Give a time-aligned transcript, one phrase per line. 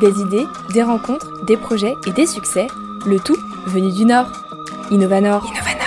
[0.00, 2.68] Des idées, des rencontres, des projets et des succès,
[3.04, 3.36] le tout
[3.66, 4.30] venu du Nord.
[4.92, 5.44] Innovanor.
[5.44, 5.78] Innovanor.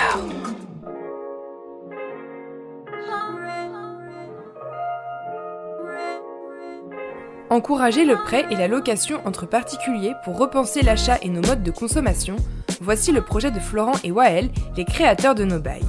[7.49, 11.71] Encourager le prêt et la location entre particuliers pour repenser l'achat et nos modes de
[11.71, 12.35] consommation,
[12.81, 15.87] voici le projet de Florent et Wael, les créateurs de nos bails.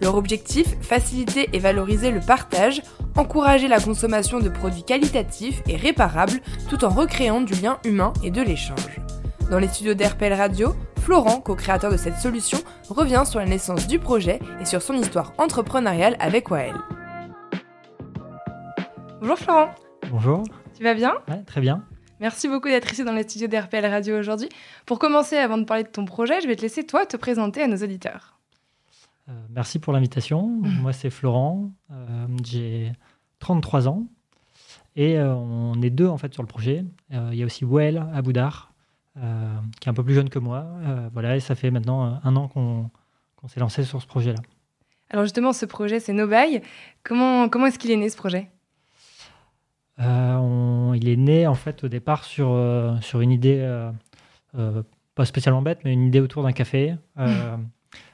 [0.00, 2.82] Leur objectif, faciliter et valoriser le partage,
[3.16, 8.30] encourager la consommation de produits qualitatifs et réparables tout en recréant du lien humain et
[8.30, 9.00] de l'échange.
[9.50, 13.98] Dans les studios d'RPL Radio, Florent, co-créateur de cette solution, revient sur la naissance du
[13.98, 16.74] projet et sur son histoire entrepreneuriale avec Wael.
[19.20, 19.70] Bonjour Florent.
[20.10, 20.44] Bonjour.
[20.76, 21.14] Tu vas bien?
[21.28, 21.84] Ouais, très bien.
[22.20, 24.48] Merci beaucoup d'être ici dans les studios d'RPL Radio aujourd'hui.
[24.86, 27.62] Pour commencer, avant de parler de ton projet, je vais te laisser toi te présenter
[27.62, 28.39] à nos auditeurs.
[29.30, 30.46] Euh, merci pour l'invitation.
[30.80, 31.70] Moi, c'est Florent.
[31.92, 32.92] Euh, J'ai
[33.38, 34.04] 33 ans.
[34.96, 36.84] Et euh, on est deux, en fait, sur le projet.
[37.10, 38.72] Il y a aussi Well Aboudar,
[39.14, 40.66] qui est un peu plus jeune que moi.
[41.12, 42.90] Voilà, et ça fait maintenant un an qu'on
[43.48, 44.40] s'est lancé sur ce projet-là.
[45.10, 46.62] Alors justement, ce projet, c'est Nobail.
[47.02, 48.48] Comment, comment est-ce qu'il est né, ce projet?
[50.00, 53.58] Euh, on- il est né, en fait, au départ sur, euh, sur une idée,
[54.54, 54.82] euh,
[55.14, 56.96] pas spécialement bête, mais une idée autour d'un café.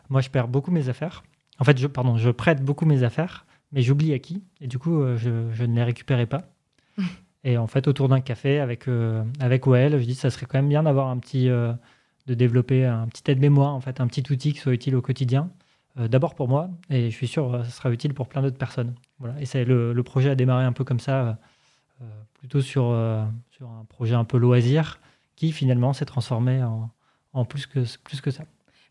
[0.08, 1.22] Moi, je perds beaucoup mes affaires.
[1.58, 4.42] En fait, je, pardon, je prête beaucoup mes affaires, mais j'oublie à qui.
[4.60, 6.42] Et du coup, euh, je, je ne les récupérais pas.
[7.46, 10.46] Et en fait, autour d'un café avec, euh, avec OL, je dis que ça serait
[10.46, 11.72] quand même bien d'avoir un petit, euh,
[12.26, 15.48] de développer un petit aide-mémoire, en fait, un petit outil qui soit utile au quotidien.
[15.96, 18.58] Euh, D'abord pour moi, et je suis sûr que ça sera utile pour plein d'autres
[18.58, 18.96] personnes.
[19.20, 19.40] Voilà.
[19.40, 21.38] Et c'est le, le projet a démarré un peu comme ça,
[22.34, 22.94] plutôt sur,
[23.50, 24.98] sur un projet un peu loisir,
[25.36, 26.90] qui finalement s'est transformé en,
[27.32, 28.44] en plus, que, plus que ça.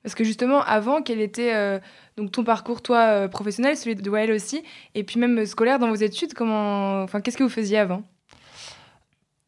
[0.06, 1.80] Parce que justement, avant, quel était euh,
[2.16, 4.62] donc ton parcours, toi, euh, professionnel, celui de Wael aussi,
[4.94, 8.04] et puis même euh, scolaire dans vos études, comment, enfin, qu'est-ce que vous faisiez avant?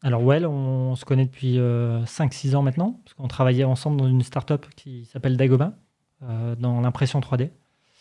[0.02, 4.22] Alors, Well, on, se connaît depuis 5-6 ans maintenant, parce qu'on travaillait ensemble dans une
[4.22, 5.74] start-up qui s'appelle Dagoma,
[6.24, 7.50] euh, dans l'impression 3D.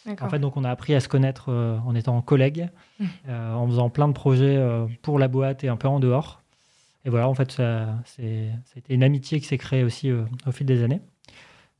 [0.06, 0.28] D'accord.
[0.28, 2.70] En fait, donc, on a appris à se connaître euh, en étant collègues,
[3.00, 3.06] Mm.
[3.30, 6.42] euh, en faisant plein de projets euh, pour la boîte et un peu en dehors.
[7.06, 10.10] Et voilà, en fait, ça, c'est, ça a été une amitié qui s'est créée aussi
[10.10, 11.02] euh, au fil des années.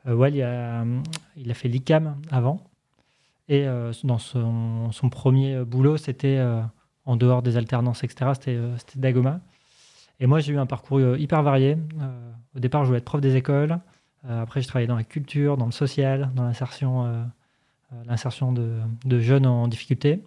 [0.08, 2.62] Euh, Well, il a, fait l'ICAM avant.
[3.50, 6.62] Et euh, dans son, premier boulot, c'était euh,
[7.06, 8.32] en dehors des alternances, etc.
[8.34, 9.40] C'était, euh, Dagoma.
[10.20, 11.78] Et moi, j'ai eu un parcours euh, hyper varié.
[12.02, 13.80] Euh, au départ, je voulais être prof des écoles.
[14.30, 17.24] Euh, après, je travaillais dans la culture, dans le social, dans l'insertion, euh,
[17.94, 20.24] euh, l'insertion de, jeunes en difficulté.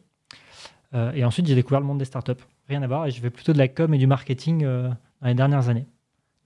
[0.95, 2.33] Euh, et ensuite, j'ai découvert le monde des startups.
[2.69, 3.07] Rien à voir.
[3.07, 4.89] Et je fais plutôt de la com et du marketing euh,
[5.21, 5.87] dans les dernières années.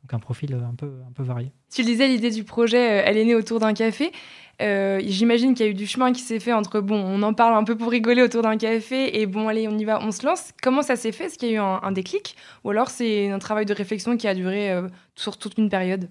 [0.04, 1.50] Donc, un profil euh, un peu, un peu varié.
[1.72, 4.12] Tu le disais, l'idée du projet, euh, elle est née autour d'un café.
[4.60, 7.32] Euh, J'imagine qu'il y a eu du chemin qui s'est fait entre, bon, on en
[7.32, 10.12] parle un peu pour rigoler autour d'un café, et bon, allez, on y va, on
[10.12, 10.52] se lance.
[10.62, 11.24] Comment ça s'est fait?
[11.24, 12.36] Est-ce qu'il y a eu un, un déclic?
[12.64, 16.10] Ou alors c'est un travail de réflexion qui a duré euh, sur toute une période?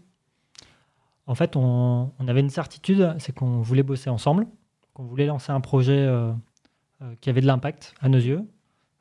[1.27, 4.47] En fait, on, on avait une certitude, c'est qu'on voulait bosser ensemble,
[4.93, 6.33] qu'on voulait lancer un projet euh,
[7.21, 8.41] qui avait de l'impact à nos yeux.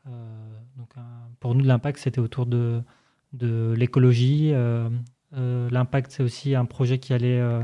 [0.04, 2.82] Donc, un- pour nous, l'impact, c'était autour de,
[3.32, 4.50] de l'écologie.
[4.52, 4.88] euh,
[5.36, 7.62] euh, l'impact, c'est aussi un projet qui allait euh,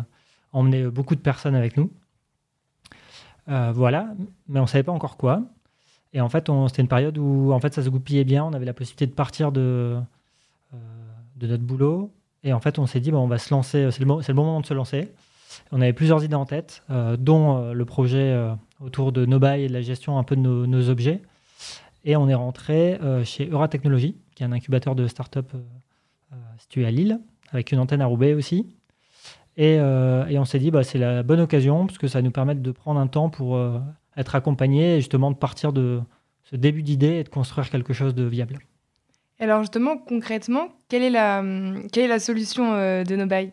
[0.53, 1.91] emmener beaucoup de personnes avec nous.
[3.47, 4.15] Voilà,
[4.47, 5.43] mais on ne savait pas encore quoi.
[6.13, 8.45] Et en fait, c'était une période où en fait, ça se goupillait bien.
[8.45, 9.99] On avait la possibilité de partir de,
[11.41, 12.13] notre boulot.
[12.45, 14.61] Et en fait, on s'est dit, bon, on va se lancer, c'est le, bon moment
[14.61, 15.11] de se lancer.
[15.73, 16.83] On avait plusieurs idées en tête,
[17.19, 18.39] dont le projet
[18.81, 21.23] autour de nos bails et de la gestion un peu de nos objets.
[22.05, 25.59] Et on est rentré euh, chez Euratechnologie, qui est un incubateur de start-up euh,
[26.33, 27.21] euh, situé à Lille,
[27.51, 28.67] avec une antenne à Roubaix aussi.
[29.57, 32.31] Et, et on s'est dit, bah, c'est la bonne occasion, parce que ça va nous
[32.31, 33.61] permettre de prendre un temps pour
[34.17, 36.01] être accompagnés et justement de partir de
[36.45, 38.61] ce début d'idée et de construire quelque chose de viable.
[39.41, 41.43] Alors justement, concrètement, quelle est la,
[41.91, 43.51] quelle est la solution de nos bails?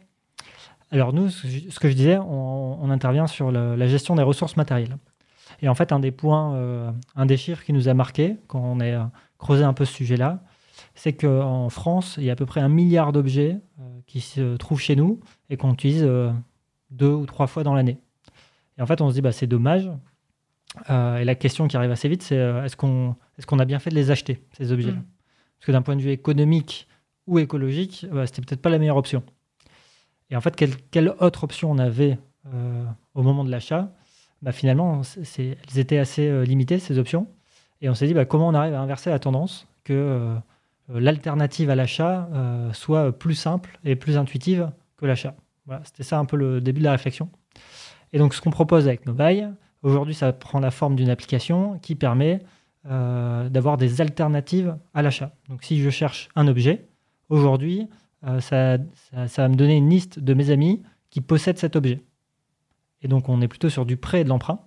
[0.92, 4.98] Alors nous, ce que je, disais, on, on intervient sur la gestion des ressources matérielles.
[5.66, 8.60] Et en fait, un des points, euh, un des chiffres qui nous a marqué quand
[8.60, 9.04] on a euh,
[9.40, 10.44] creusé un peu ce sujet-là,
[10.94, 14.58] c'est qu'en France, il y a à peu près un milliard d'objets euh, qui se
[14.58, 15.20] trouvent chez nous
[15.50, 16.08] et qu'on utilise
[16.92, 17.98] deux ou trois fois dans l'année.
[18.78, 19.90] Et en fait, on se dit, bah, c'est dommage.
[20.92, 23.80] Euh, et la question qui arrive assez vite, c'est est-ce qu'on est qu'on a bien
[23.80, 25.04] fait de les acheter, ces objets-là Mm.
[25.58, 26.88] Parce que d'un point de vue économique
[27.26, 29.24] ou écologique, bah, c'était peut-être pas la meilleure option.
[30.30, 32.20] Et en fait, quelle, quelle autre option on avait
[32.54, 32.86] euh,
[33.16, 33.92] au moment de l'achat
[34.46, 35.02] bah, Finalement,
[35.38, 37.28] elles étaient assez euh, limitées, ces options.
[37.82, 40.36] Et on s'est dit, bah, comment on arrive à inverser la tendance que euh,
[40.92, 42.30] euh, l'alternative à l'achat
[42.72, 46.80] soit plus simple et plus intuitive que l'achat Voilà, C'était ça un peu le début
[46.80, 47.30] de la réflexion.
[48.14, 49.50] Et donc, ce qu'on propose avec nos bails,
[49.82, 52.40] aujourd'hui, ça prend la forme d'une application qui permet
[52.84, 55.32] d'avoir des alternatives à l'achat.
[55.50, 56.86] Donc, si je cherche un objet,
[57.30, 57.90] aujourd'hui,
[58.40, 58.78] ça,
[59.38, 62.04] va me donner une liste de mes amis qui possèdent cet objet.
[63.06, 64.60] Et donc, on est plutôt sur du prêt et de l'emprunt.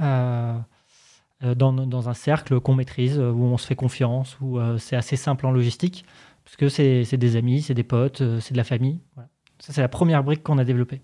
[0.00, 5.46] Dans, dans, un cercle qu'on maîtrise, où on se fait confiance, où c'est assez simple
[5.46, 6.04] en logistique,
[6.44, 9.00] parce que c'est des amis, c'est des potes, c'est de la famille.
[9.60, 11.00] Ça, c'est la première brique qu'on a développée.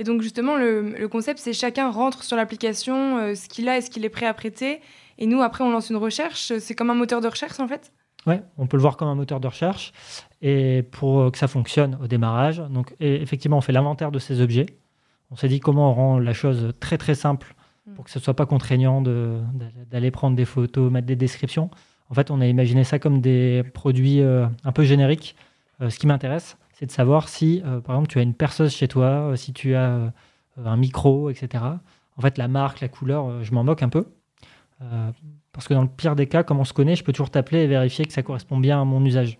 [0.00, 3.82] Et donc justement, le, concept, c'est chacun rentre sur l'application euh, ce qu'il a et
[3.82, 4.80] ce qu'il est prêt à prêter.
[5.18, 6.52] Et nous, après, on lance une recherche.
[6.58, 7.92] C'est comme un moteur de recherche, en fait?
[8.26, 9.92] Oui, on peut le voir comme un moteur de recherche.
[10.40, 14.66] Et pour que ça fonctionne au démarrage, donc effectivement, on fait l'inventaire de ces objets.
[15.30, 17.54] On s'est dit comment on rend la chose très très simple
[17.86, 17.94] mm.
[17.94, 21.70] pour que ce ne soit pas contraignant d'aller prendre des photos, mettre des descriptions.
[22.10, 25.36] En fait, on a imaginé ça comme des produits euh, un peu génériques.
[25.80, 28.74] Euh, ce qui m'intéresse, c'est de savoir si, euh, par exemple, tu as une perceuse
[28.74, 30.12] chez toi, si tu as
[30.62, 31.64] un micro, etc.
[32.16, 34.06] En fait, la marque, la couleur, je m'en moque un peu.
[35.52, 37.60] parce que dans le pire des cas, comme on se connaît, je peux toujours t'appeler
[37.60, 39.38] et vérifier que ça correspond bien à mon usage.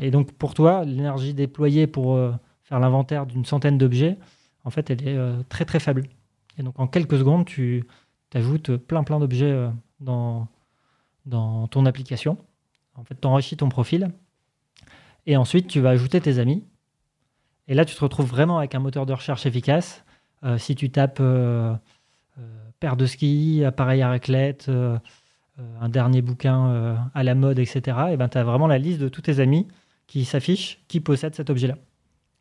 [0.00, 2.18] Et donc, pour toi, l'énergie déployée pour
[2.62, 4.18] faire l'inventaire d'une centaine d'objets,
[4.64, 6.04] en fait, elle est très très faible.
[6.58, 7.84] Et donc, en quelques secondes, tu
[8.34, 9.68] ajoutes plein plein d'objets
[10.00, 10.48] dans,
[11.26, 12.38] dans ton application.
[12.94, 14.10] En fait, tu enrichis ton profil
[15.26, 16.64] et ensuite, tu vas ajouter tes amis.
[17.68, 20.04] Et là, tu te retrouves vraiment avec un moteur de recherche efficace.
[20.44, 21.74] Euh, si tu tapes euh,
[22.38, 22.42] euh,
[22.80, 24.70] paire de ski, appareil à raclette,
[25.80, 27.80] un dernier bouquin à la mode, etc.,
[28.10, 29.68] et ben, tu as vraiment la liste de tous tes amis
[30.08, 31.76] qui s'affichent, qui possèdent cet objet-là.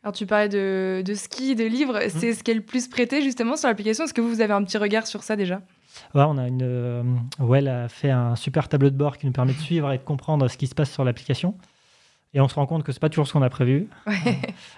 [0.03, 2.09] Alors tu parlais de, de ski, de livres, mmh.
[2.09, 4.06] c'est ce qui est le plus prêté justement sur l'application.
[4.06, 5.62] Est-ce que vous avez un petit regard sur ça déjà?
[6.15, 9.31] Ouais, on a une, ouais, elle a fait un super tableau de bord qui nous
[9.31, 11.56] permet de suivre et de comprendre ce qui se passe sur l'application.
[12.33, 13.88] Et on se rend compte que c'est pas toujours ce qu'on a prévu.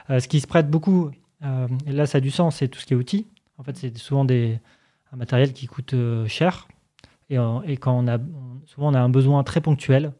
[0.10, 1.12] Euh, ce qui se prête beaucoup,
[1.46, 3.26] euh, et là ça a du sens, c'est tout ce qui est outils.
[3.58, 4.60] En fait, c'est souvent des,
[5.14, 6.68] un matériel qui coûte euh, cher.
[7.30, 8.18] Et, et, quand on a,
[8.66, 10.12] souvent on a un besoin très ponctuel,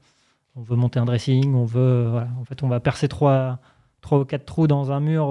[0.56, 3.60] on veut monter un dressing, on veut, voilà, en fait, on va percer trois,
[4.04, 5.26] trois ou quatre trous dans un mur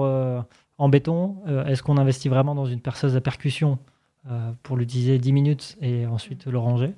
[0.77, 1.37] en béton.
[1.65, 3.79] Est-ce qu'on investit vraiment dans une perceuse à percussion
[4.63, 6.93] pour l'utiliser 10 minutes et ensuite le ranger?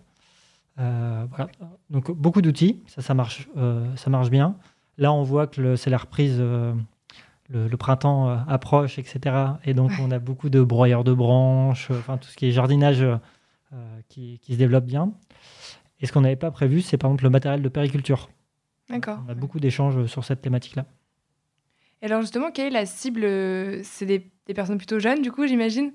[0.77, 1.47] Voilà.
[1.91, 3.47] Donc beaucoup d'outils, ça, ça marche,
[3.95, 4.55] ça marche bien.
[4.97, 6.73] Là, on voit que c'est la reprise, euh,
[7.49, 9.35] le, printemps euh, approche, etc.
[9.65, 12.51] Et donc, on a beaucoup de broyeurs de branches, euh, enfin, tout ce qui est
[12.51, 13.05] jardinage
[14.07, 15.11] qui, se développe bien.
[15.99, 18.29] Et ce qu'on n'avait pas prévu, c'est par exemple le matériel de périculture.
[18.89, 19.19] D'accord.
[19.27, 20.85] On a beaucoup d'échanges sur cette thématique-là.
[22.05, 23.23] Et alors, justement, quelle est la cible
[23.83, 24.19] C'est des,
[24.53, 25.91] personnes plutôt jeunes, du coup, j'imagine?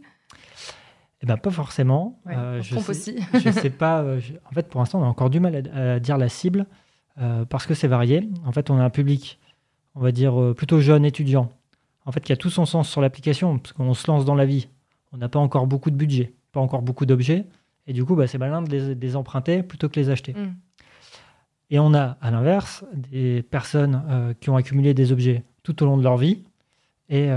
[1.23, 2.21] Eh ben, pas forcément.
[2.27, 3.17] je sais, aussi.
[3.35, 4.03] je sais pas.
[4.03, 6.67] en fait, pour l'instant, on a encore du mal à dire la cible.
[7.21, 8.29] Euh, parce que c'est varié.
[8.45, 9.39] En fait, on a un public,
[9.95, 11.53] on va dire, euh, plutôt jeune, étudiant,
[12.07, 14.47] en fait, qui a tout son sens sur l'application, parce qu'on se lance dans la
[14.47, 14.69] vie.
[15.13, 17.47] On n'a pas encore beaucoup de budget, pas encore beaucoup d'objets,
[17.87, 20.33] et du coup, bah, c'est malin de les, emprunter plutôt que les acheter.
[20.33, 20.56] Mm.
[21.71, 25.87] Et on a, à l'inverse, des personnes euh, qui ont accumulé des objets tout au
[25.87, 26.43] long de leur vie
[27.09, 27.29] et,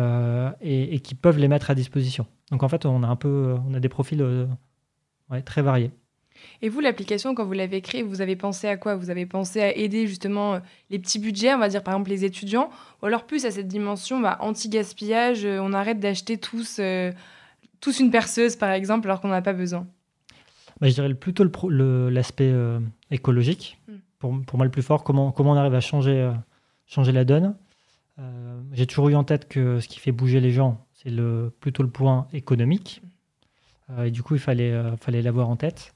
[0.62, 2.28] et, qui peuvent les mettre à disposition.
[2.52, 4.48] Donc en fait, on a un peu, on a des profils
[5.46, 5.92] très variés.
[6.62, 8.96] Et vous, l'application, quand vous l'avez créée, vous avez pensé à quoi?
[8.96, 10.60] Vous avez pensé à aider justement euh,
[10.90, 12.70] les petits budgets, on va dire par exemple les étudiants,
[13.02, 17.12] ou alors plus à cette dimension bah, anti-gaspillage, euh, on arrête d'acheter tous, euh,
[17.82, 19.88] tous une perceuse par exemple alors qu'on n'en a pas besoin?
[20.80, 21.46] Bah, Je dirais plutôt
[22.10, 22.54] l'aspect
[23.12, 23.78] écologique.
[23.88, 23.98] Hmm.
[24.20, 26.32] Pour, pour, moi, le plus fort, comment, comment on arrive à changer,
[26.86, 27.56] changer la donne.
[28.72, 31.84] J'ai toujours eu en tête que ce qui fait bouger les gens, c'est le, plutôt
[31.84, 33.02] le point économique.
[33.90, 34.04] Hmm.
[34.06, 35.94] et du coup, il fallait, fallait l'avoir en tête.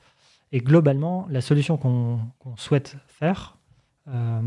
[0.52, 2.20] Et globalement, la solution qu'on
[2.56, 3.58] souhaite faire,
[4.08, 4.42] euh,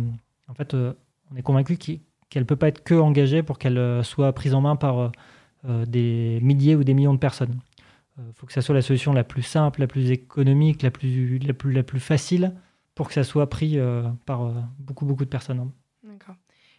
[0.48, 0.94] en fait, euh,
[1.30, 4.54] on est convaincu qu'elle ne peut pas être que engagée pour qu'elle euh, soit prise
[4.54, 5.12] en main par
[5.62, 7.60] des milliers ou des millions de personnes.
[8.16, 11.38] Il faut que ça soit la solution la plus simple, la plus économique, la plus,
[11.38, 12.54] la plus, la plus facile
[12.94, 13.78] pour que ça soit pris
[14.24, 15.70] par beaucoup, beaucoup de personnes.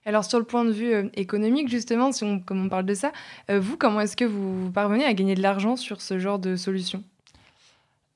[0.06, 2.10] Alors sur le point de vue économique, justement,
[2.46, 3.12] comme on parle de ça,
[3.50, 7.04] vous, comment est-ce que vous parvenez à gagner de l'argent sur ce genre de solution?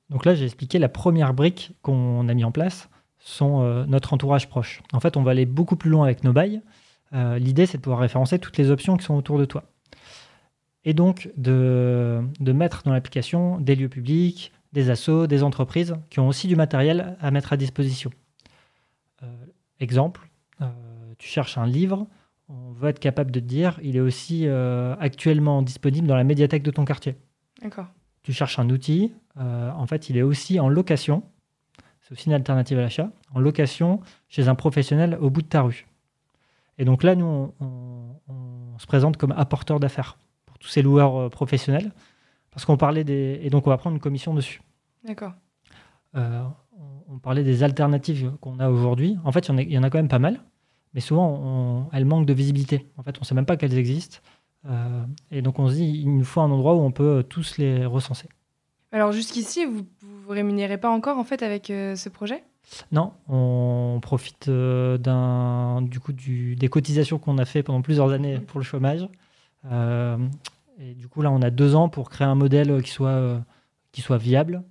[0.10, 2.90] Donc là, j'ai expliqué la première brique qu'on a mis en place,
[3.20, 4.82] sont euh, notre entourage proche.
[4.94, 6.62] En fait, on va aller beaucoup plus loin avec nos bails.
[7.14, 9.64] Euh, l'idée, c'est de pouvoir référencer toutes les options qui sont autour de toi.
[10.84, 16.28] Et donc, de, mettre dans l'application des lieux publics, des assos, des entreprises qui ont
[16.28, 18.12] aussi du matériel à mettre à disposition.
[19.24, 19.26] Euh,
[19.80, 20.30] exemple,
[21.18, 22.08] tu cherches un livre,
[22.50, 26.64] on va être capable de te dire, il est aussi actuellement disponible dans la médiathèque
[26.64, 27.16] de ton quartier.
[27.62, 27.88] D'accord
[28.26, 31.22] tu cherches un outil, euh, en fait, il est aussi en location.
[32.02, 35.62] C'est aussi une alternative à l'achat, en location chez un professionnel au bout de ta
[35.62, 35.86] rue.
[36.80, 41.30] Et donc là, nous, on, se présente comme apporteur d'affaires pour tous ces loueurs euh,
[41.30, 41.94] professionnels,
[42.50, 43.40] parce qu'on parlait des.
[43.44, 44.62] Et donc, on va prendre une commission dessus.
[45.06, 45.34] D'accord.
[46.16, 46.44] Euh,
[47.08, 49.18] on parlait des alternatives qu'on a aujourd'hui.
[49.24, 50.42] En fait, il y, en a, quand même pas mal,
[50.96, 52.88] mais souvent, elles manquent de visibilité.
[52.98, 54.18] En fait, on ne sait même pas qu'elles existent.
[55.30, 57.86] et donc, on se dit, il nous faut un endroit où on peut tous les
[57.86, 58.28] recenser.
[58.92, 62.44] Alors, jusqu'ici, vous ne vous rémunérez pas encore, en fait, avec ce projet?
[62.92, 68.40] Non, on profite d'un, du coup du, des cotisations qu'on a fait pendant plusieurs années
[68.40, 69.08] pour le chômage.
[69.70, 73.42] et du coup, là, on a deux ans pour créer un modèle qui soit,
[73.92, 74.64] qui soit viable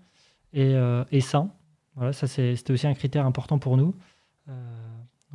[0.54, 0.74] et,
[1.12, 1.50] et sain.
[1.96, 3.94] Voilà, ça c'était aussi un critère important pour nous.
[4.48, 4.52] Euh,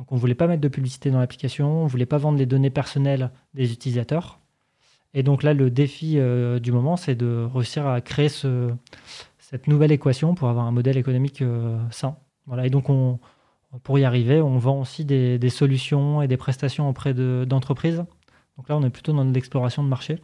[0.00, 2.38] donc on ne voulait pas mettre de publicité dans l'application, on ne voulait pas vendre
[2.38, 4.40] les données personnelles des utilisateurs.
[5.12, 8.70] Et donc là, le défi euh, du moment, c'est de réussir à créer ce,
[9.38, 12.16] cette nouvelle équation pour avoir un modèle économique euh, sain.
[12.46, 13.18] Voilà, et donc on,
[13.82, 18.02] pour y arriver, on vend aussi des, des solutions et des prestations auprès d'entreprises.
[18.56, 20.18] donc là, on est plutôt dans l'exploration de marché.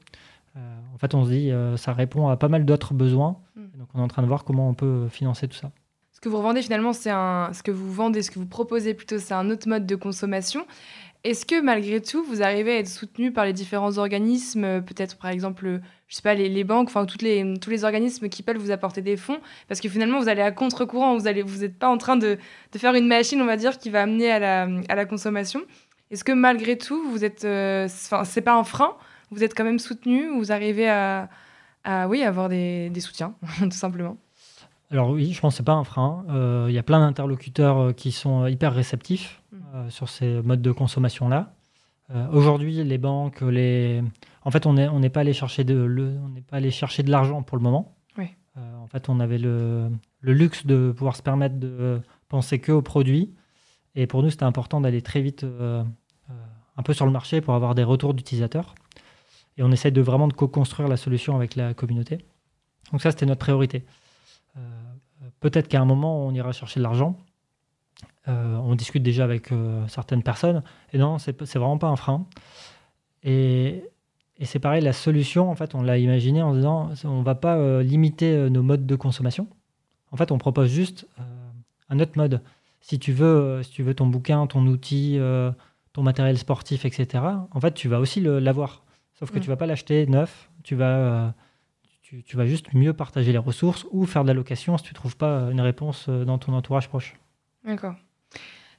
[0.54, 3.36] en fait, on se dit, ça répond à pas mal d'autres besoins.
[3.56, 3.78] Mm.
[3.78, 5.70] donc on est en train de voir comment on peut financer tout ça
[6.16, 8.94] ce que vous revendez finalement, c'est un, ce que vous vendez, ce que vous proposez
[8.94, 10.66] plutôt, c'est un autre mode de consommation.
[11.24, 15.28] Est-ce que malgré tout, vous arrivez à être soutenu par les différents organismes, peut-être par
[15.28, 18.70] exemple, je sais pas, les, banques, enfin toutes les, tous les organismes qui peuvent vous
[18.70, 21.88] apporter des fonds, parce que finalement vous allez à contre-courant, vous allez, vous n'êtes pas
[21.90, 22.38] en train de,
[22.72, 25.60] de, faire une machine, on va dire, qui va amener à la, à la consommation.
[26.10, 28.96] Est-ce que malgré tout, vous êtes, euh, enfin, c'est pas un frein,
[29.30, 31.28] vous êtes quand même soutenu, vous arrivez à,
[31.84, 34.16] à oui, avoir des, des soutiens, tout simplement.
[34.90, 36.24] Alors oui, je pense que ce pas un frein.
[36.28, 39.90] Euh, il y a plein d'interlocuteurs euh, qui sont euh, hyper réceptifs mm.
[39.90, 41.52] sur ces modes de consommation-là.
[42.30, 44.00] Aujourd'hui, les banques, les...
[44.44, 46.16] en fait, on n'est on pas allé chercher de, le...
[46.24, 47.96] on n'est pas allé chercher de l'argent pour le moment.
[48.56, 49.90] en fait, on avait le...
[50.20, 53.34] le, luxe de pouvoir se permettre de penser que aux produits.
[53.96, 57.74] Et pour nous, c'était important d'aller très vite un peu sur le marché pour avoir
[57.74, 58.76] des retours d'utilisateurs.
[59.58, 62.18] Et on essaie de vraiment de co-construire la solution avec la communauté.
[62.92, 63.84] Donc ça, c'était notre priorité.
[65.40, 67.16] Peut-être qu'à un moment, on ira chercher de l'argent.
[68.28, 70.62] Euh, on discute déjà avec euh, certaines personnes.
[70.92, 72.26] Et non, c'est vraiment pas un frein.
[73.22, 73.84] Et,
[74.42, 77.82] c'est pareil, la solution, en fait, on l'a imaginé en disant, on va pas euh,
[77.82, 79.48] limiter nos modes de consommation.
[80.12, 81.08] En fait, on propose juste
[81.88, 82.42] un autre mode.
[82.80, 85.18] Si tu veux, si tu veux ton bouquin, ton outil,
[85.92, 87.24] ton matériel sportif, etc.
[87.50, 88.84] En fait, tu vas aussi l'avoir.
[89.14, 89.42] Sauf que tu mm.
[89.42, 90.50] tu vas pas l'acheter neuf.
[90.62, 91.34] Tu vas
[92.24, 94.94] tu, vas juste mieux partager les ressources ou faire de la location si tu ne
[94.94, 97.14] trouves pas une réponse euh, dans ton entourage proche.
[97.64, 97.94] D'accord.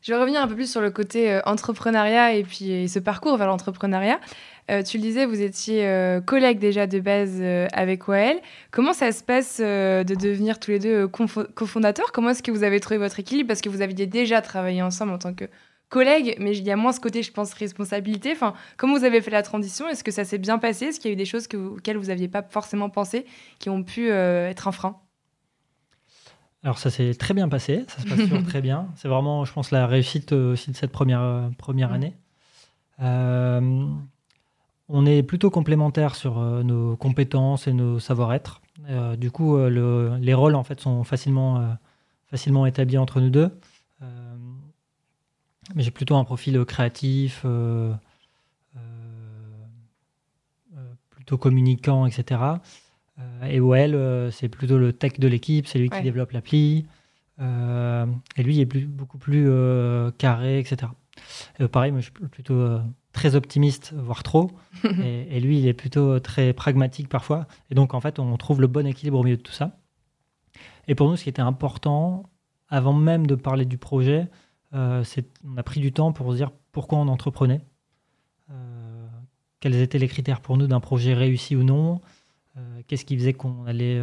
[0.02, 3.36] Je vais revenir un peu plus sur le côté euh, entrepreneuriat et puis ce parcours
[3.38, 4.20] vers l'entrepreneuriat.
[4.70, 7.42] Euh, tu le disais, vous étiez collègues déjà de base
[7.74, 8.38] avec OAL.
[8.72, 12.12] Comment ça se passe de devenir tous les deux cofondateurs?
[12.12, 13.48] Comment est-ce que vous avez trouvé votre équilibre?
[13.48, 15.46] Parce que vous aviez déjà travaillé ensemble en tant que
[15.90, 18.32] collègue, mais il y a moins ce côté, je pense, responsabilité.
[18.34, 19.88] Enfin, comment vous avez fait la transition?
[19.88, 20.86] Est-ce que ça s'est bien passé?
[20.86, 23.26] Est-ce qu'il y a eu des choses que auxquelles vous n'aviez pas forcément pensé
[23.60, 24.98] qui ont pu euh, être un frein?
[26.64, 28.90] Alors ça s'est très bien passé, ça se passe toujours très bien.
[28.96, 32.16] C'est vraiment, je pense, la réussite euh, aussi de cette première, euh, première année.
[33.00, 33.96] on
[35.06, 38.62] est plutôt complémentaires sur nos compétences et nos savoir-être.
[39.18, 41.78] du coup, les rôles en fait sont facilement,
[42.30, 43.52] facilement établis entre nous deux.
[45.76, 47.94] Mais j'ai plutôt un profil créatif, euh,
[48.76, 48.80] euh,
[50.76, 52.42] euh, plutôt communicant, etc.
[53.44, 56.86] et OL, c'est plutôt le tech de l'équipe, c'est lui qui développe l'appli.
[57.40, 59.50] et lui, il est beaucoup plus
[60.18, 60.92] carré, etc.
[61.72, 62.80] pareil, moi, je suis plutôt
[63.14, 64.52] très optimiste, voire trop.
[65.04, 67.48] et, et, lui, il est plutôt très pragmatique parfois.
[67.72, 69.80] Et donc, en fait, on trouve le bon équilibre au milieu de tout ça.
[70.88, 72.24] Et pour nous, ce qui était important,
[72.70, 74.26] avant même de parler du projet, euh,
[74.74, 77.62] on a pris du temps pour se dire pourquoi on entreprenait,
[78.52, 79.08] euh,
[79.60, 82.02] quels étaient les critères pour nous d'un projet réussi ou non,
[82.58, 84.00] euh, qu'est-ce qui faisait qu'on allait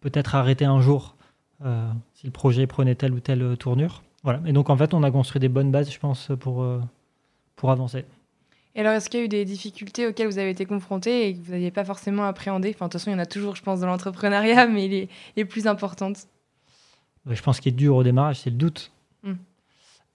[0.00, 1.16] peut-être arrêter un jour
[2.12, 4.02] si le projet prenait telle ou telle tournure.
[4.22, 4.42] Voilà.
[4.44, 6.66] Et donc en fait, on a construit des bonnes bases, je pense, pour,
[7.56, 8.04] pour avancer.
[8.74, 11.34] Et alors, est-ce qu'il y a eu des difficultés auxquelles vous avez été confrontés et
[11.34, 12.70] que vous n'aviez pas forcément appréhendé?
[12.74, 15.08] Enfin, de toute façon, il y en a toujours, je pense, dans l'entrepreneuriat, mais les,
[15.36, 16.26] les plus importantes.
[17.26, 18.90] Je pense qu'il est dur au démarrage, c'est le doute.
[19.24, 19.34] Euh,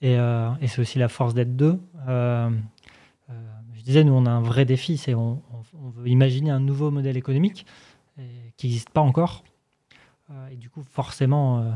[0.01, 1.79] et, c'est aussi la force d'être deux.
[2.07, 2.49] Euh,
[3.29, 3.33] euh,
[3.73, 5.41] je disais, nous, on a un vrai défi, c'est on,
[5.95, 7.65] veut imaginer un nouveau modèle économique
[8.57, 9.43] qui n'existe pas encore.
[10.51, 11.73] et du coup, forcément,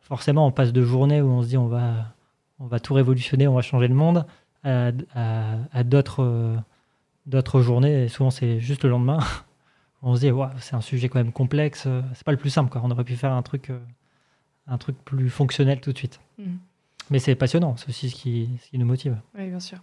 [0.00, 2.14] forcément, on passe de journées où on se dit on va,
[2.58, 4.26] on va tout révolutionner, on va changer le monde,
[4.64, 6.56] à, d'autres,
[7.26, 9.18] d'autres journées, et souvent c'est juste le lendemain.
[10.02, 10.30] on se dit
[10.60, 12.70] c'est un sujet quand même complexe, c'est pas le plus simple.
[12.70, 12.82] Quoi.
[12.84, 13.72] On aurait pu faire un truc,
[14.66, 16.20] un truc plus fonctionnel tout de suite.
[16.38, 16.56] Mmh.
[17.10, 19.16] Mais c'est passionnant, c'est aussi ce qui, nous motive.
[19.36, 19.78] Oui, bien sûr.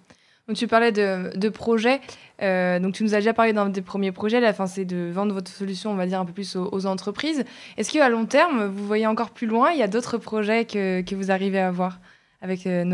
[0.48, 2.01] Donc tu parlais de, de projets,
[2.44, 5.10] euh, donc tu nous as déjà parlé d'un des premiers projets, la fin c'est de
[5.12, 7.44] vendre votre solution, on va dire un peu plus aux, entreprises.
[7.77, 11.01] Est-ce qu'à long terme, vous voyez encore plus loin, il y a d'autres projets que,
[11.01, 12.00] que vous arrivez à avoir
[12.41, 12.86] avec euh,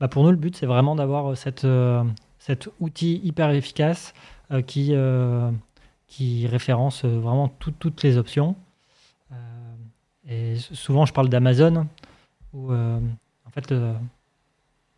[0.00, 1.66] bah, Pour nous, le but, c'est vraiment d'avoir cette,
[2.40, 4.12] cet outil hyper efficace
[4.66, 4.92] qui,
[6.08, 8.56] qui référence vraiment toutes les options.
[10.28, 11.86] et souvent, je parle d'Amazon,
[12.52, 13.72] où en fait,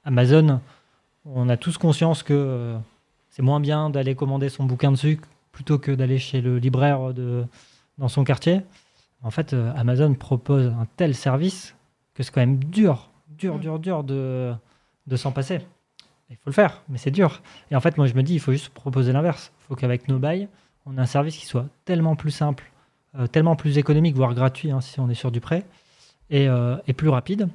[0.05, 0.61] Amazon,
[1.25, 2.77] on a tous conscience que
[3.31, 7.13] c'est moins bien d'aller commander son bouquin de sucre plutôt que d'aller chez le libraire
[7.15, 7.45] de,
[7.99, 8.63] dans son quartier.
[9.23, 11.75] En fait, euh, Amazon propose un tel service
[12.15, 13.61] que c'est quand même dur, dur, mm.
[13.61, 14.53] dur, dur de,
[15.07, 15.61] de s'en passer.
[16.31, 17.43] Il faut le faire, mais c'est dur.
[17.71, 19.53] Et en fait, moi, je me dis, il faut juste proposer l'inverse.
[19.61, 20.49] Il faut qu'avec nos bails,
[20.87, 22.71] on ait un service qui soit tellement plus simple,
[23.19, 25.65] euh, tellement plus économique, voire gratuit, hein, si on est sur du prêt,
[26.33, 27.49] euh, et plus rapide.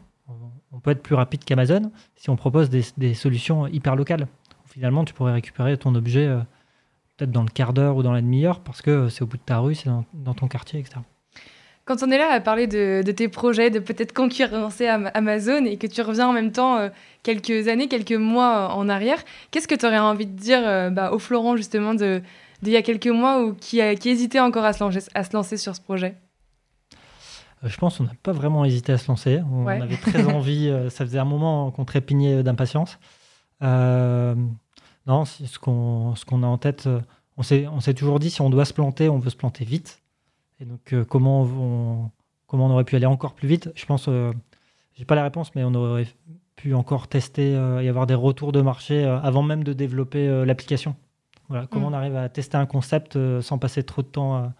[0.72, 4.28] On peut être plus rapide qu'Amazon si on propose des, solutions hyper locales.
[4.66, 6.28] Finalement, tu pourrais récupérer ton objet
[7.16, 9.44] peut-être dans le quart d'heure ou dans la demi-heure parce que c'est au bout de
[9.44, 11.00] ta rue, c'est dans ton quartier, etc.
[11.86, 15.86] Quand on est là à parler de, tes projets, de peut-être concurrencer Amazon et que
[15.86, 16.90] tu reviens en même temps euh,
[17.22, 21.12] quelques années, quelques mois en arrière, qu'est-ce que tu aurais envie de dire euh, bah,
[21.12, 22.24] au Florent justement d'il
[22.64, 24.84] y a quelques mois ou qui, hésitait encore à se,
[25.34, 26.16] lancer, sur ce projet?
[26.16, 26.25] euh,
[27.66, 29.42] je pense qu'on n'a pas vraiment hésité à se lancer.
[29.52, 30.72] On avait très envie.
[30.90, 33.00] ça faisait un moment qu'on trépignait d'impatience.
[33.62, 36.88] non, ce qu'on ce qu'on a en tête,
[37.38, 40.02] on s'est toujours dit si on doit se planter, on veut se planter vite.
[40.60, 42.12] Et donc, euh, comment, on,
[42.48, 43.72] comment on aurait pu aller encore plus vite?
[43.76, 44.32] Je pense, euh,
[44.94, 46.08] j'ai pas la réponse, mais on aurait
[46.56, 50.96] pu encore tester euh, et avoir des retours de marché avant même de développer l'application.
[51.50, 51.94] Voilà, comment mm.
[51.94, 54.54] on arrive à tester un concept sans passer trop de temps à,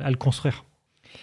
[0.00, 0.64] à le construire.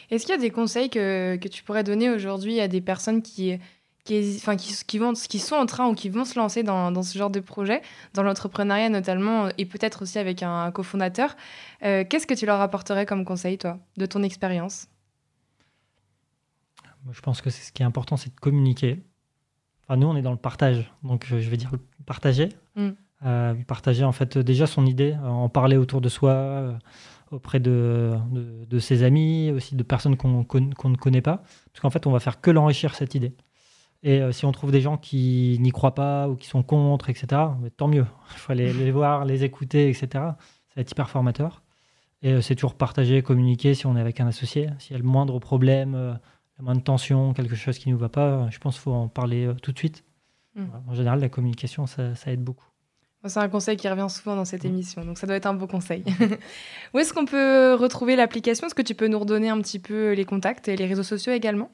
[0.10, 3.22] Est-ce qu'il y a des conseils que, que tu pourrais donner aujourd'hui à des personnes
[3.22, 3.58] qui
[4.04, 6.92] qui, enfin, qui, qui, vont, qui sont en train ou qui vont se lancer dans,
[6.92, 7.82] dans ce genre de projet,
[8.14, 11.36] dans l'entrepreneuriat notamment, et peut-être aussi avec un, cofondateur.
[11.84, 14.88] Euh, qu'est-ce que tu leur apporterais comme conseil, toi, de ton expérience?
[17.12, 19.00] Je pense que c'est ce qui est important, c'est de communiquer.
[19.84, 21.72] Enfin, nous, on est dans le partage, donc euh, je vais dire
[22.06, 22.50] partager.
[22.76, 22.90] Mm.
[23.26, 26.78] Euh, partager en fait déjà son idée, en parler autour de soi,
[27.32, 31.44] auprès de, de, de, ses amis, aussi de personnes qu'on ne connaît pas.
[31.72, 33.34] Parce qu'en fait, on va faire que l'enrichir cette idée.
[34.02, 37.10] Et euh, si on trouve des gens qui n'y croient pas ou qui sont contre,
[37.10, 37.42] etc.,
[37.76, 38.06] tant mieux.
[38.34, 40.08] Il faut aller les voir, les écouter, etc.
[40.12, 41.64] Ça va être hyper formateur.
[42.22, 44.70] Et euh, c'est toujours partager, communiquer si on est avec un associé.
[44.80, 46.14] S'il y a le moindre problème, euh,
[46.58, 49.08] la moindre tension, quelque chose qui ne nous va pas, je pense qu'il faut en
[49.08, 50.06] parler tout de suite.
[50.56, 50.66] Hmm.
[50.88, 52.69] En général, la communication, ça, aide beaucoup.
[53.26, 54.68] C'est un conseil qui revient souvent dans cette hmm.
[54.68, 56.04] émission, donc ça doit être un beau conseil.
[56.94, 58.68] Où est-ce qu'on peut retrouver l'application?
[58.68, 61.34] Est-ce que tu peux nous redonner un petit peu les contacts et les réseaux sociaux
[61.34, 61.70] également?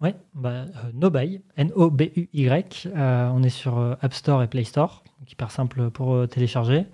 [0.00, 2.86] Oui, bah, euh, Nobuy, N-O-B-U-Y.
[2.86, 6.86] Euh, on est sur euh, App Store et Play Store, donc hyper simple pour télécharger.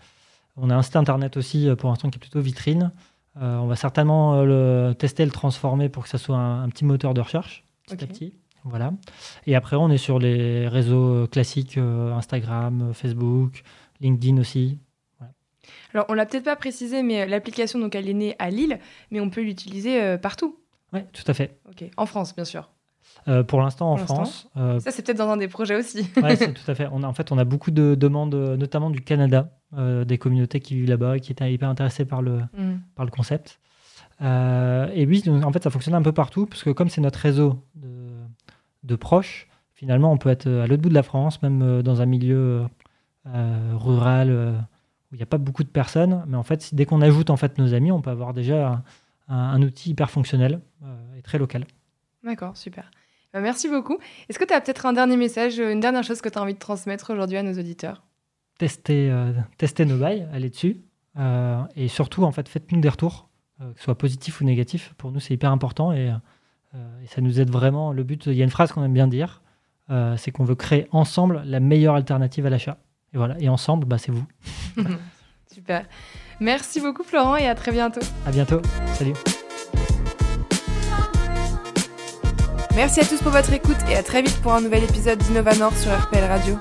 [0.56, 2.92] On a un site internet aussi pour l'instant qui est plutôt vitrine.
[3.36, 7.20] on va certainement le tester, le transformer pour que ça soit un, petit moteur de
[7.20, 8.34] recherche, petit à petit.
[8.68, 8.92] Voilà.
[9.46, 13.62] Et après, on est sur les réseaux classiques Instagram, Facebook,
[14.00, 14.78] LinkedIn aussi.
[15.94, 18.78] Alors, on l'a peut-être pas précisé, mais l'application, donc, elle est née à Lille,
[19.10, 20.58] mais on peut l'utiliser partout.
[20.92, 21.58] Oui, tout à fait.
[21.68, 22.68] Ok, en France, bien sûr.
[23.28, 24.48] Euh, pour l'instant en France.
[24.56, 26.08] Euh, ça, c'est peut-être dans un des projets aussi.
[26.16, 26.88] oui, tout à fait.
[26.92, 30.60] On a, en fait, on a beaucoup de demandes, notamment du Canada, euh, des communautés
[30.60, 32.80] qui vivent là-bas et qui étaient hyper intéressées par le, mm.
[32.94, 33.58] par le concept.
[34.20, 37.64] et oui, en fait, ça fonctionne un peu partout, parce que comme c'est notre réseau
[37.74, 37.95] de,
[38.86, 42.06] de, proches, finalement, on peut être à l'autre bout de la France, même dans un
[42.06, 42.66] milieu
[43.24, 44.30] rural
[45.10, 46.24] où il n'y a pas beaucoup de personnes.
[46.26, 48.82] Mais en fait, dès qu'on ajoute en fait nos amis, on peut avoir déjà
[49.28, 50.60] un, un outil hyper fonctionnel
[51.16, 51.64] et très local.
[52.24, 52.90] D'accord, super.
[53.36, 53.98] Bah, merci beaucoup.
[54.28, 56.54] Est-ce que tu as peut-être un dernier message, une dernière chose que tu as envie
[56.54, 58.02] de transmettre aujourd'hui à nos auditeurs?
[58.58, 60.80] Testez, euh, testez nos bails, allez dessus.
[61.18, 63.28] Euh, et surtout, en fait, faites-nous des retours,
[63.60, 64.94] euh, que ce soit positif ou négatif.
[64.96, 66.10] Pour nous, c'est hyper important et,
[67.02, 67.92] et, ça nous aide vraiment.
[67.92, 69.42] Le but, il y a une phrase qu'on aime bien dire,
[70.16, 72.78] c'est qu'on veut créer ensemble la meilleure alternative à l'achat.
[73.14, 74.26] Et voilà, et ensemble, bah, c'est vous.
[75.52, 75.86] Super.
[76.40, 78.00] Merci beaucoup Florent et à très bientôt.
[78.26, 78.60] À bientôt.
[78.94, 79.14] Salut.
[82.74, 85.74] Merci à tous pour votre écoute et à très vite pour un nouvel épisode d'Innovanor
[85.74, 86.58] sur RPL Radio.